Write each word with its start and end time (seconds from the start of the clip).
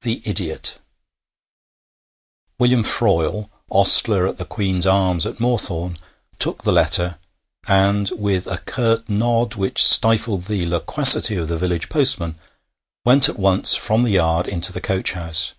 THE 0.00 0.22
IDIOT 0.24 0.78
William 2.58 2.82
Froyle, 2.82 3.50
ostler 3.70 4.26
at 4.26 4.38
the 4.38 4.46
Queen's 4.46 4.86
Arms 4.86 5.26
at 5.26 5.38
Moorthorne, 5.38 5.98
took 6.38 6.62
the 6.62 6.72
letter, 6.72 7.18
and, 7.66 8.08
with 8.12 8.46
a 8.46 8.56
curt 8.64 9.10
nod 9.10 9.56
which 9.56 9.84
stifled 9.84 10.44
the 10.44 10.64
loquacity 10.64 11.36
of 11.36 11.48
the 11.48 11.58
village 11.58 11.90
postman, 11.90 12.36
went 13.04 13.28
at 13.28 13.38
once 13.38 13.74
from 13.74 14.04
the 14.04 14.12
yard 14.12 14.48
into 14.48 14.72
the 14.72 14.80
coach 14.80 15.12
house. 15.12 15.52